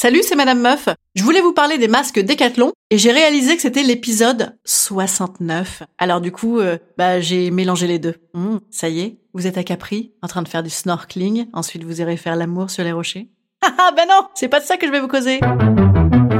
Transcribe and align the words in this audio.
Salut, 0.00 0.20
c'est 0.22 0.36
Madame 0.36 0.60
Meuf. 0.60 0.88
Je 1.16 1.24
voulais 1.24 1.40
vous 1.40 1.52
parler 1.52 1.76
des 1.76 1.88
masques 1.88 2.20
Décathlon 2.20 2.70
et 2.90 2.98
j'ai 2.98 3.10
réalisé 3.10 3.56
que 3.56 3.62
c'était 3.62 3.82
l'épisode 3.82 4.56
69. 4.64 5.82
Alors 5.98 6.20
du 6.20 6.30
coup, 6.30 6.60
euh, 6.60 6.78
bah 6.96 7.20
j'ai 7.20 7.50
mélangé 7.50 7.88
les 7.88 7.98
deux. 7.98 8.14
Hum, 8.32 8.60
ça 8.70 8.88
y 8.88 9.00
est, 9.00 9.18
vous 9.34 9.48
êtes 9.48 9.58
à 9.58 9.64
Capri, 9.64 10.12
en 10.22 10.28
train 10.28 10.42
de 10.42 10.48
faire 10.48 10.62
du 10.62 10.70
snorkeling, 10.70 11.48
ensuite 11.52 11.82
vous 11.82 12.00
irez 12.00 12.16
faire 12.16 12.36
l'amour 12.36 12.70
sur 12.70 12.84
les 12.84 12.92
rochers. 12.92 13.28
Ah 13.60 13.74
ah, 13.76 13.90
ben 13.96 14.06
non, 14.08 14.28
c'est 14.36 14.46
pas 14.46 14.60
de 14.60 14.64
ça 14.64 14.76
que 14.76 14.86
je 14.86 14.92
vais 14.92 15.00
vous 15.00 15.08
causer. 15.08 15.40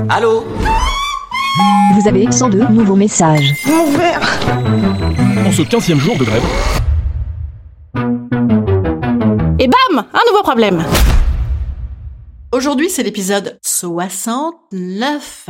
Allô 0.09 0.45
Vous 1.95 2.07
avez 2.07 2.31
102 2.31 2.69
nouveaux 2.69 2.95
messages. 2.95 3.55
En 3.67 5.51
ce 5.51 5.63
15e 5.63 5.99
jour 5.99 6.17
de 6.17 6.23
grève, 6.23 6.45
problème. 10.43 10.85
Aujourd'hui, 12.53 12.89
c'est 12.91 13.03
l'épisode 13.03 13.59
69. 13.65 15.49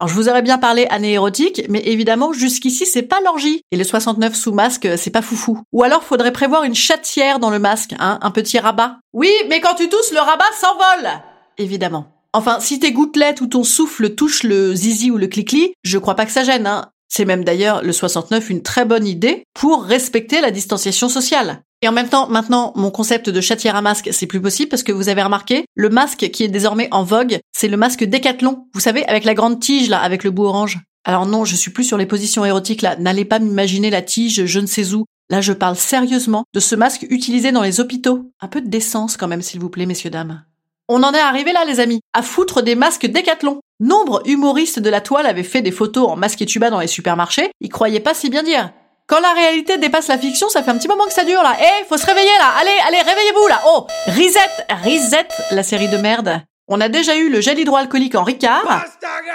Alors, 0.00 0.08
je 0.08 0.14
vous 0.14 0.28
aurais 0.28 0.42
bien 0.42 0.58
parlé 0.58 0.86
année 0.90 1.12
érotique, 1.12 1.62
mais 1.68 1.80
évidemment, 1.86 2.32
jusqu'ici, 2.32 2.86
c'est 2.86 3.02
pas 3.02 3.20
l'orgie. 3.24 3.62
Et 3.70 3.76
le 3.76 3.84
69 3.84 4.34
sous 4.34 4.52
masque, 4.52 4.88
c'est 4.96 5.10
pas 5.10 5.22
foufou. 5.22 5.60
Ou 5.72 5.82
alors, 5.82 6.02
faudrait 6.02 6.32
prévoir 6.32 6.64
une 6.64 6.74
chatière 6.74 7.38
dans 7.38 7.50
le 7.50 7.58
masque, 7.58 7.94
hein, 7.98 8.18
un 8.20 8.30
petit 8.30 8.58
rabat. 8.58 8.98
Oui, 9.12 9.30
mais 9.48 9.60
quand 9.60 9.74
tu 9.74 9.88
tousses, 9.88 10.12
le 10.12 10.20
rabat 10.20 10.44
s'envole 10.60 11.10
Évidemment. 11.58 12.06
Enfin, 12.32 12.58
si 12.60 12.80
tes 12.80 12.92
gouttelettes 12.92 13.40
ou 13.40 13.46
ton 13.46 13.62
souffle 13.62 14.14
touchent 14.14 14.42
le 14.42 14.74
zizi 14.74 15.12
ou 15.12 15.18
le 15.18 15.28
clic 15.28 15.54
je 15.84 15.98
crois 15.98 16.16
pas 16.16 16.26
que 16.26 16.32
ça 16.32 16.42
gêne, 16.42 16.66
hein. 16.66 16.90
C'est 17.08 17.24
même 17.24 17.44
d'ailleurs 17.44 17.82
le 17.84 17.92
69 17.92 18.50
une 18.50 18.62
très 18.62 18.84
bonne 18.84 19.06
idée 19.06 19.44
pour 19.54 19.84
respecter 19.84 20.40
la 20.40 20.50
distanciation 20.50 21.08
sociale. 21.08 21.62
Et 21.84 21.88
en 21.88 21.92
même 21.92 22.08
temps, 22.08 22.30
maintenant, 22.30 22.72
mon 22.76 22.90
concept 22.90 23.28
de 23.28 23.42
chatière 23.42 23.76
à 23.76 23.82
masque, 23.82 24.08
c'est 24.10 24.26
plus 24.26 24.40
possible 24.40 24.70
parce 24.70 24.82
que 24.82 24.90
vous 24.90 25.10
avez 25.10 25.22
remarqué, 25.22 25.66
le 25.74 25.90
masque 25.90 26.30
qui 26.30 26.42
est 26.42 26.48
désormais 26.48 26.88
en 26.92 27.04
vogue, 27.04 27.40
c'est 27.52 27.68
le 27.68 27.76
masque 27.76 28.04
Décathlon. 28.04 28.68
Vous 28.72 28.80
savez, 28.80 29.06
avec 29.06 29.24
la 29.24 29.34
grande 29.34 29.60
tige, 29.60 29.90
là, 29.90 30.00
avec 30.00 30.24
le 30.24 30.30
bout 30.30 30.44
orange. 30.44 30.78
Alors 31.04 31.26
non, 31.26 31.44
je 31.44 31.54
suis 31.54 31.70
plus 31.70 31.84
sur 31.84 31.98
les 31.98 32.06
positions 32.06 32.42
érotiques, 32.42 32.80
là. 32.80 32.96
N'allez 32.96 33.26
pas 33.26 33.38
m'imaginer 33.38 33.90
la 33.90 34.00
tige, 34.00 34.46
je 34.46 34.60
ne 34.60 34.66
sais 34.66 34.94
où. 34.94 35.04
Là, 35.28 35.42
je 35.42 35.52
parle 35.52 35.76
sérieusement 35.76 36.44
de 36.54 36.60
ce 36.60 36.74
masque 36.74 37.06
utilisé 37.10 37.52
dans 37.52 37.60
les 37.60 37.80
hôpitaux. 37.80 38.32
Un 38.40 38.48
peu 38.48 38.62
de 38.62 38.70
décence 38.70 39.18
quand 39.18 39.28
même, 39.28 39.42
s'il 39.42 39.60
vous 39.60 39.68
plaît, 39.68 39.84
messieurs, 39.84 40.08
dames. 40.08 40.42
On 40.88 41.02
en 41.02 41.12
est 41.12 41.18
arrivé 41.18 41.52
là, 41.52 41.66
les 41.66 41.80
amis, 41.80 42.00
à 42.14 42.22
foutre 42.22 42.62
des 42.62 42.76
masques 42.76 43.04
Décathlon. 43.04 43.60
Nombre 43.78 44.22
humoristes 44.24 44.78
de 44.78 44.88
la 44.88 45.02
toile 45.02 45.26
avaient 45.26 45.42
fait 45.42 45.60
des 45.60 45.70
photos 45.70 46.08
en 46.08 46.16
masque 46.16 46.40
et 46.40 46.46
tuba 46.46 46.70
dans 46.70 46.80
les 46.80 46.86
supermarchés, 46.86 47.50
ils 47.60 47.68
croyaient 47.68 48.00
pas 48.00 48.14
si 48.14 48.30
bien 48.30 48.42
dire. 48.42 48.72
Quand 49.06 49.20
la 49.20 49.34
réalité 49.34 49.76
dépasse 49.76 50.08
la 50.08 50.16
fiction, 50.16 50.48
ça 50.48 50.62
fait 50.62 50.70
un 50.70 50.78
petit 50.78 50.88
moment 50.88 51.04
que 51.04 51.12
ça 51.12 51.24
dure 51.24 51.42
là. 51.42 51.56
Eh, 51.60 51.84
faut 51.84 51.98
se 51.98 52.06
réveiller 52.06 52.30
là. 52.38 52.54
Allez, 52.58 52.76
allez, 52.86 53.02
réveillez-vous 53.02 53.48
là. 53.48 53.60
Oh, 53.66 53.86
Reset, 54.06 54.64
Reset, 54.82 55.28
la 55.50 55.62
série 55.62 55.88
de 55.88 55.98
merde. 55.98 56.40
On 56.68 56.80
a 56.80 56.88
déjà 56.88 57.14
eu 57.16 57.28
le 57.28 57.42
gel 57.42 57.58
hydroalcoolique 57.58 58.14
en 58.14 58.24
Ricard, 58.24 58.86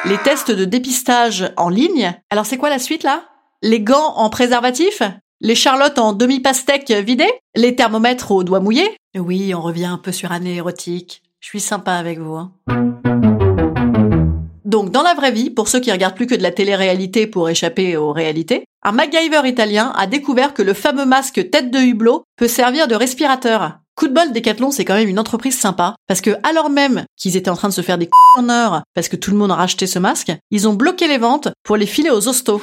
les 0.05 0.17
tests 0.17 0.49
de 0.49 0.65
dépistage 0.65 1.53
en 1.57 1.69
ligne. 1.69 2.15
Alors 2.31 2.47
c'est 2.47 2.57
quoi 2.57 2.71
la 2.71 2.79
suite 2.79 3.03
là? 3.03 3.25
Les 3.61 3.81
gants 3.81 4.15
en 4.15 4.31
préservatif? 4.31 5.03
Les 5.39 5.55
charlottes 5.55 5.99
en 5.99 6.13
demi-pastèque 6.13 6.91
vidée 6.91 7.31
Les 7.55 7.75
thermomètres 7.75 8.31
aux 8.31 8.43
doigts 8.43 8.59
mouillés? 8.59 8.97
Oui, 9.15 9.53
on 9.53 9.61
revient 9.61 9.85
un 9.85 9.99
peu 9.99 10.11
sur 10.11 10.31
année 10.31 10.55
érotique. 10.55 11.21
Je 11.39 11.47
suis 11.47 11.59
sympa 11.59 11.93
avec 11.93 12.17
vous. 12.17 12.35
Hein. 12.35 12.51
Donc, 14.69 14.91
dans 14.91 15.01
la 15.01 15.15
vraie 15.15 15.31
vie, 15.31 15.49
pour 15.49 15.67
ceux 15.67 15.79
qui 15.79 15.91
regardent 15.91 16.13
plus 16.13 16.27
que 16.27 16.35
de 16.35 16.43
la 16.43 16.51
télé-réalité 16.51 17.25
pour 17.25 17.49
échapper 17.49 17.97
aux 17.97 18.13
réalités, 18.13 18.65
un 18.83 18.91
MacGyver 18.91 19.41
italien 19.45 19.91
a 19.95 20.05
découvert 20.05 20.53
que 20.53 20.61
le 20.61 20.75
fameux 20.75 21.05
masque 21.05 21.49
tête 21.49 21.71
de 21.71 21.79
hublot 21.79 22.21
peut 22.37 22.47
servir 22.47 22.87
de 22.87 22.93
respirateur. 22.93 23.79
Coup 23.95 24.07
de 24.07 24.13
bol, 24.13 24.31
Decathlon, 24.31 24.69
c'est 24.69 24.85
quand 24.85 24.93
même 24.93 25.09
une 25.09 25.17
entreprise 25.17 25.57
sympa, 25.57 25.95
parce 26.07 26.21
que 26.21 26.35
alors 26.43 26.69
même 26.69 27.05
qu'ils 27.17 27.35
étaient 27.35 27.49
en 27.49 27.55
train 27.55 27.69
de 27.69 27.73
se 27.73 27.81
faire 27.81 27.97
des 27.97 28.05
coups 28.05 28.43
en 28.43 28.49
or, 28.49 28.83
parce 28.93 29.09
que 29.09 29.15
tout 29.15 29.31
le 29.31 29.37
monde 29.37 29.49
a 29.49 29.55
racheté 29.55 29.87
ce 29.87 29.97
masque, 29.97 30.31
ils 30.51 30.67
ont 30.67 30.73
bloqué 30.73 31.07
les 31.07 31.17
ventes 31.17 31.47
pour 31.63 31.75
les 31.75 31.87
filer 31.87 32.11
aux 32.11 32.27
hostos. 32.27 32.61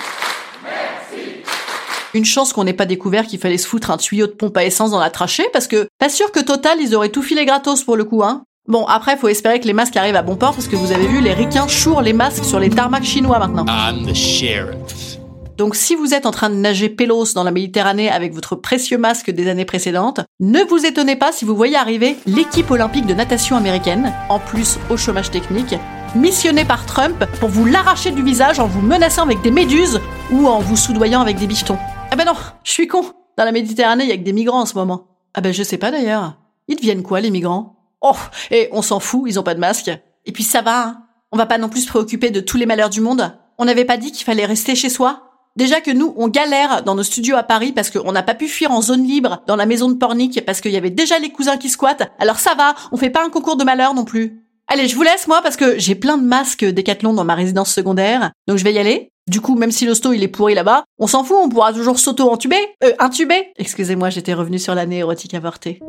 Une 2.14 2.24
chance 2.24 2.52
qu'on 2.52 2.62
n'ait 2.62 2.72
pas 2.72 2.86
découvert 2.86 3.26
qu'il 3.26 3.40
fallait 3.40 3.58
se 3.58 3.66
foutre 3.66 3.90
un 3.90 3.96
tuyau 3.96 4.28
de 4.28 4.32
pompe 4.32 4.56
à 4.56 4.64
essence 4.64 4.92
dans 4.92 5.00
la 5.00 5.10
trachée, 5.10 5.48
parce 5.52 5.66
que 5.66 5.88
pas 5.98 6.08
sûr 6.08 6.30
que 6.30 6.38
Total, 6.38 6.78
ils 6.80 6.94
auraient 6.94 7.08
tout 7.08 7.22
filé 7.22 7.44
gratos 7.44 7.82
pour 7.82 7.96
le 7.96 8.04
coup, 8.04 8.22
hein. 8.22 8.44
Bon, 8.68 8.84
après, 8.86 9.16
faut 9.16 9.28
espérer 9.28 9.60
que 9.60 9.66
les 9.66 9.72
masques 9.72 9.96
arrivent 9.96 10.16
à 10.16 10.22
bon 10.22 10.34
port 10.34 10.52
parce 10.52 10.66
que 10.66 10.74
vous 10.74 10.90
avez 10.90 11.06
vu, 11.06 11.20
les 11.20 11.32
ricains 11.32 11.68
chourent 11.68 12.02
les 12.02 12.12
masques 12.12 12.44
sur 12.44 12.58
les 12.58 12.68
tarmacs 12.68 13.04
chinois 13.04 13.38
maintenant. 13.38 13.64
I'm 13.68 14.04
the 14.04 14.14
sheriff. 14.14 15.18
Donc 15.56 15.76
si 15.76 15.94
vous 15.94 16.12
êtes 16.12 16.26
en 16.26 16.32
train 16.32 16.50
de 16.50 16.56
nager 16.56 16.88
pélos 16.88 17.32
dans 17.34 17.44
la 17.44 17.52
Méditerranée 17.52 18.10
avec 18.10 18.34
votre 18.34 18.56
précieux 18.56 18.98
masque 18.98 19.30
des 19.30 19.48
années 19.48 19.64
précédentes, 19.64 20.20
ne 20.40 20.60
vous 20.68 20.84
étonnez 20.84 21.14
pas 21.14 21.30
si 21.30 21.44
vous 21.44 21.54
voyez 21.56 21.76
arriver 21.76 22.16
l'équipe 22.26 22.70
olympique 22.70 23.06
de 23.06 23.14
natation 23.14 23.56
américaine, 23.56 24.12
en 24.28 24.40
plus 24.40 24.78
au 24.90 24.96
chômage 24.96 25.30
technique, 25.30 25.76
missionnée 26.16 26.64
par 26.64 26.84
Trump 26.86 27.24
pour 27.38 27.48
vous 27.48 27.64
l'arracher 27.64 28.10
du 28.10 28.22
visage 28.24 28.58
en 28.58 28.66
vous 28.66 28.82
menaçant 28.82 29.22
avec 29.22 29.40
des 29.42 29.52
méduses 29.52 30.00
ou 30.32 30.48
en 30.48 30.58
vous 30.58 30.76
soudoyant 30.76 31.20
avec 31.20 31.38
des 31.38 31.46
bichetons. 31.46 31.78
Ah 32.10 32.16
ben 32.16 32.24
non, 32.24 32.34
je 32.64 32.72
suis 32.72 32.88
con. 32.88 33.04
Dans 33.38 33.44
la 33.44 33.52
Méditerranée, 33.52 34.04
il 34.04 34.10
y 34.10 34.12
a 34.12 34.16
que 34.16 34.22
des 34.22 34.32
migrants 34.32 34.62
en 34.62 34.66
ce 34.66 34.74
moment. 34.74 35.06
Ah 35.34 35.40
ben 35.40 35.52
je 35.52 35.62
sais 35.62 35.78
pas 35.78 35.92
d'ailleurs. 35.92 36.34
Ils 36.68 36.76
deviennent 36.76 37.04
quoi 37.04 37.20
les 37.20 37.30
migrants? 37.30 37.75
Oh, 38.00 38.16
et 38.50 38.68
on 38.72 38.82
s'en 38.82 39.00
fout, 39.00 39.24
ils 39.26 39.38
ont 39.38 39.42
pas 39.42 39.54
de 39.54 39.60
masque. 39.60 39.90
Et 40.24 40.32
puis 40.32 40.44
ça 40.44 40.62
va, 40.62 40.86
hein. 40.86 41.02
on 41.32 41.36
va 41.36 41.46
pas 41.46 41.58
non 41.58 41.68
plus 41.68 41.82
se 41.82 41.88
préoccuper 41.88 42.30
de 42.30 42.40
tous 42.40 42.56
les 42.56 42.66
malheurs 42.66 42.90
du 42.90 43.00
monde. 43.00 43.36
On 43.58 43.64
n'avait 43.64 43.84
pas 43.84 43.96
dit 43.96 44.12
qu'il 44.12 44.24
fallait 44.24 44.44
rester 44.44 44.74
chez 44.74 44.88
soi 44.88 45.26
Déjà 45.56 45.80
que 45.80 45.90
nous, 45.90 46.12
on 46.18 46.28
galère 46.28 46.82
dans 46.82 46.94
nos 46.94 47.02
studios 47.02 47.36
à 47.36 47.42
Paris 47.42 47.72
parce 47.72 47.90
qu'on 47.90 48.12
n'a 48.12 48.22
pas 48.22 48.34
pu 48.34 48.46
fuir 48.46 48.70
en 48.72 48.82
zone 48.82 49.04
libre 49.04 49.42
dans 49.46 49.56
la 49.56 49.64
maison 49.64 49.88
de 49.88 49.94
Pornic 49.94 50.44
parce 50.44 50.60
qu'il 50.60 50.72
y 50.72 50.76
avait 50.76 50.90
déjà 50.90 51.18
les 51.18 51.30
cousins 51.30 51.56
qui 51.56 51.70
squattent. 51.70 52.10
Alors 52.18 52.38
ça 52.38 52.54
va, 52.54 52.74
on 52.92 52.98
fait 52.98 53.08
pas 53.08 53.24
un 53.24 53.30
concours 53.30 53.56
de 53.56 53.64
malheur 53.64 53.94
non 53.94 54.04
plus. 54.04 54.42
Allez, 54.68 54.86
je 54.86 54.94
vous 54.94 55.02
laisse 55.02 55.26
moi 55.28 55.40
parce 55.42 55.56
que 55.56 55.78
j'ai 55.78 55.94
plein 55.94 56.18
de 56.18 56.24
masques 56.24 56.64
Décathlon 56.64 57.14
dans 57.14 57.24
ma 57.24 57.34
résidence 57.34 57.72
secondaire, 57.72 58.32
donc 58.46 58.58
je 58.58 58.64
vais 58.64 58.74
y 58.74 58.78
aller. 58.78 59.08
Du 59.28 59.40
coup, 59.40 59.56
même 59.56 59.72
si 59.72 59.86
l'hosto 59.86 60.12
il 60.12 60.22
est 60.22 60.28
pourri 60.28 60.54
là-bas, 60.54 60.84
on 60.98 61.06
s'en 61.06 61.24
fout, 61.24 61.38
on 61.40 61.48
pourra 61.48 61.72
toujours 61.72 61.98
s'auto-entuber. 61.98 62.56
Euh, 62.84 62.92
intuber 62.98 63.52
Excusez-moi, 63.56 64.10
j'étais 64.10 64.34
revenu 64.34 64.58
sur 64.58 64.74
l'année 64.74 64.98
érotique 64.98 65.34
avortée. 65.34 65.80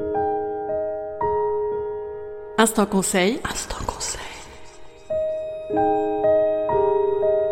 Instant 2.59 2.87
conseil. 2.87 3.39
Instant 3.47 3.85
conseil. 3.85 4.19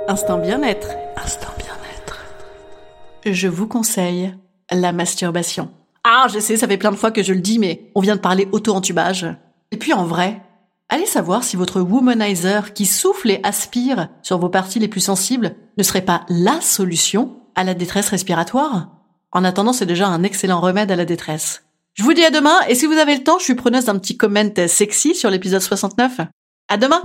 Instant 0.07 0.39
bien-être. 0.39 0.89
Instant 1.15 1.51
bien-être. 1.59 2.25
Je 3.23 3.47
vous 3.47 3.67
conseille 3.67 4.33
la 4.71 4.91
masturbation. 4.93 5.69
Ah, 6.03 6.25
je 6.33 6.39
sais, 6.39 6.57
ça 6.57 6.67
fait 6.67 6.79
plein 6.79 6.89
de 6.89 6.95
fois 6.95 7.11
que 7.11 7.21
je 7.21 7.33
le 7.33 7.41
dis, 7.41 7.59
mais 7.59 7.91
on 7.93 8.01
vient 8.01 8.15
de 8.15 8.21
parler 8.21 8.47
auto-entubage. 8.51 9.27
Et 9.69 9.77
puis 9.77 9.93
en 9.93 10.05
vrai, 10.05 10.41
allez 10.89 11.05
savoir 11.05 11.43
si 11.43 11.55
votre 11.55 11.81
womanizer 11.81 12.73
qui 12.73 12.87
souffle 12.87 13.29
et 13.29 13.41
aspire 13.43 14.09
sur 14.23 14.39
vos 14.39 14.49
parties 14.49 14.79
les 14.79 14.87
plus 14.87 15.01
sensibles 15.01 15.55
ne 15.77 15.83
serait 15.83 16.01
pas 16.01 16.25
la 16.29 16.61
solution 16.61 17.41
à 17.53 17.63
la 17.63 17.75
détresse 17.75 18.09
respiratoire. 18.09 18.89
En 19.31 19.43
attendant, 19.43 19.73
c'est 19.73 19.85
déjà 19.85 20.07
un 20.07 20.23
excellent 20.23 20.61
remède 20.61 20.91
à 20.91 20.95
la 20.95 21.05
détresse. 21.05 21.64
Je 21.95 22.03
vous 22.03 22.13
dis 22.13 22.25
à 22.25 22.29
demain, 22.29 22.59
et 22.67 22.75
si 22.75 22.85
vous 22.85 22.97
avez 22.97 23.15
le 23.15 23.23
temps, 23.23 23.39
je 23.39 23.45
suis 23.45 23.55
preneuse 23.55 23.85
d'un 23.85 23.97
petit 23.97 24.17
comment 24.17 24.43
sexy 24.67 25.15
sur 25.15 25.29
l'épisode 25.29 25.61
69. 25.61 26.19
À 26.67 26.77
demain! 26.77 27.01